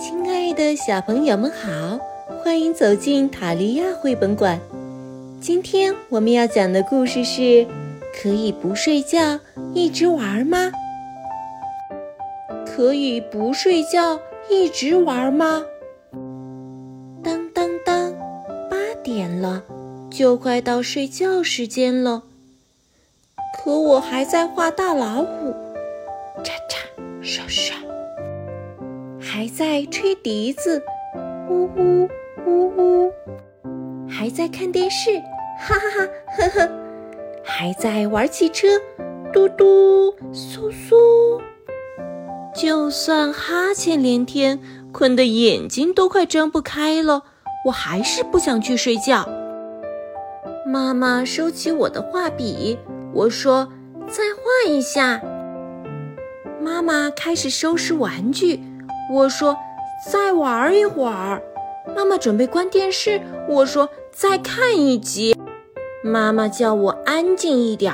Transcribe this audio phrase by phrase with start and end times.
[0.00, 2.00] 亲爱的小朋友们好，
[2.42, 4.58] 欢迎走进塔利亚绘本馆。
[5.42, 7.66] 今天我们要讲的故事是：
[8.14, 9.38] 可以不睡觉
[9.74, 10.72] 一直玩吗？
[12.64, 14.18] 可以不睡觉
[14.48, 15.62] 一直玩吗？
[17.22, 18.10] 当当当，
[18.70, 19.62] 八点了，
[20.10, 22.22] 就快到睡觉时间了。
[23.62, 25.52] 可我还在画大老虎，
[26.42, 26.78] 叉叉，
[27.20, 27.76] 刷刷。
[29.40, 30.82] 还在吹笛子，
[31.48, 32.06] 呜呜
[32.44, 33.10] 呜呜；
[34.06, 35.16] 还在看电视，
[35.58, 36.70] 哈哈哈呵呵；
[37.42, 38.68] 还在玩汽车，
[39.32, 41.40] 嘟嘟嗖嗖。
[42.54, 44.60] 就算哈欠连天，
[44.92, 47.22] 困得眼睛都快睁不开了，
[47.64, 49.26] 我还是不想去睡觉。
[50.66, 52.78] 妈妈收起我的画笔，
[53.14, 53.72] 我说
[54.06, 55.22] ：“再画一下。”
[56.60, 58.60] 妈妈开始收拾玩具。
[59.10, 59.56] 我说
[60.10, 61.42] ：“再玩一会儿。”
[61.96, 63.20] 妈妈准备关电视。
[63.48, 65.36] 我说：“再看一集。”
[66.04, 67.92] 妈妈叫我安静一点。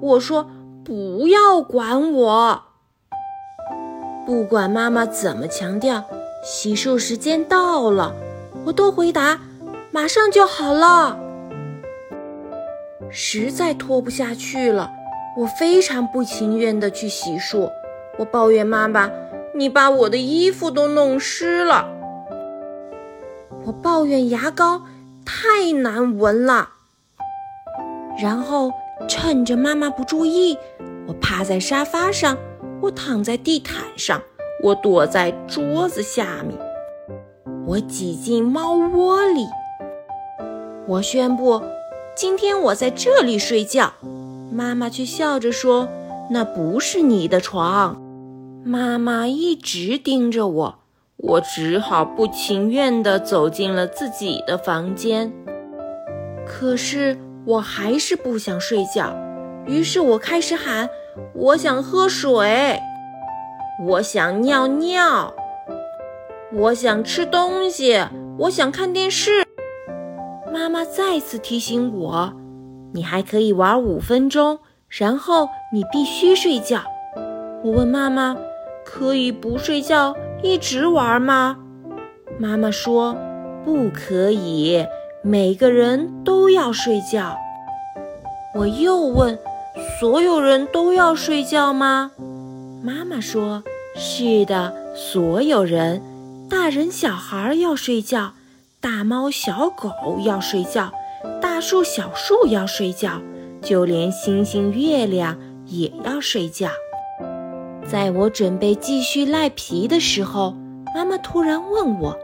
[0.00, 0.46] 我说
[0.84, 2.62] ：“不要管我。”
[4.26, 6.04] 不管妈妈怎么强调，
[6.44, 8.14] 洗漱时间到了，
[8.66, 9.40] 我都回答
[9.90, 11.18] ：“马上就好了。”
[13.10, 14.90] 实在拖不下去了，
[15.38, 17.70] 我非常不情愿地去洗漱。
[18.18, 19.10] 我抱怨妈妈。
[19.58, 21.88] 你把我的衣服都弄湿了。
[23.64, 24.82] 我抱怨牙膏
[25.26, 26.70] 太难闻了。
[28.22, 28.72] 然后
[29.08, 30.56] 趁着妈妈不注意，
[31.08, 32.38] 我趴在沙发上，
[32.80, 34.22] 我躺在地毯上，
[34.62, 36.56] 我躲在桌子下面，
[37.66, 39.44] 我挤进猫窝里。
[40.86, 41.60] 我宣布，
[42.14, 43.92] 今天我在这里睡觉。
[44.52, 45.88] 妈妈却笑着说
[46.30, 48.00] ：“那不是你的床。”
[48.64, 50.78] 妈妈一直盯着我，
[51.16, 55.32] 我只好不情愿地走进了自己的房间。
[56.46, 59.16] 可是我还是不想睡觉，
[59.66, 60.90] 于是我开始喊
[61.34, 62.78] ：“我想喝水，
[63.86, 65.32] 我想尿尿，
[66.52, 68.04] 我想吃东西，
[68.38, 69.46] 我想看电视。”
[70.52, 72.32] 妈妈再次提醒我
[72.92, 74.58] ：“你还可以玩五分钟，
[74.88, 76.82] 然后你必须睡觉。”
[77.62, 78.36] 我问妈妈。
[78.90, 81.58] 可以不睡觉一直玩吗？
[82.38, 83.14] 妈妈说
[83.62, 84.82] 不可以，
[85.20, 87.36] 每个人都要睡觉。
[88.54, 89.38] 我又问，
[90.00, 92.12] 所有人都要睡觉吗？
[92.82, 93.62] 妈妈说
[93.94, 96.00] 是的，所有人，
[96.48, 98.32] 大人小孩要睡觉，
[98.80, 100.90] 大猫小狗要睡觉，
[101.42, 103.20] 大树小树要睡觉，
[103.60, 106.70] 就连星星月亮也要睡觉。
[107.90, 110.54] 在我准备继续赖皮的时候，
[110.94, 112.14] 妈妈突然问我：“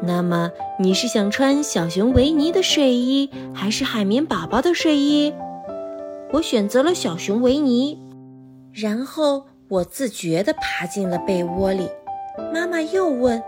[0.00, 5.34] 那么你是想穿小熊维尼的睡衣，还是海绵宝宝的睡衣？”
[6.30, 7.98] 我选择了小熊维尼，
[8.72, 11.88] 然后我自觉地爬进了被窝里。
[12.52, 13.42] 妈妈又问：“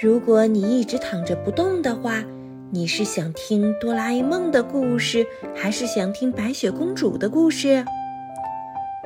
[0.00, 2.24] 如果你一直躺着不动的话，
[2.70, 7.84] 你是想听哆啦 A 梦的故事，还是想听白雪公主的故事？”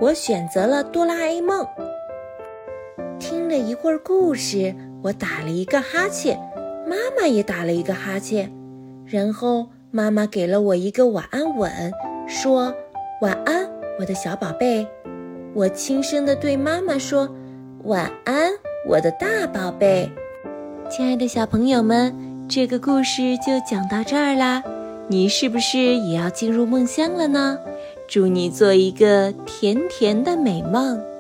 [0.05, 1.67] 我选择了哆啦 A 梦。
[3.19, 6.39] 听了一会儿故事，我打了一个哈欠，
[6.87, 8.53] 妈妈也打了一个哈欠，
[9.07, 11.73] 然后妈妈给了我一个晚安吻，
[12.29, 12.75] 说
[13.23, 13.67] ：“晚安，
[13.99, 14.87] 我的小宝贝。”
[15.55, 17.27] 我轻声地对妈妈说
[17.85, 18.51] ：“晚安，
[18.87, 20.11] 我的大宝贝。”
[20.91, 22.15] 亲爱的小朋友们，
[22.47, 24.63] 这个故事就讲到这儿啦，
[25.09, 27.59] 你是不是也要进入梦乡了呢？
[28.07, 31.14] 祝你做一个甜甜的美梦。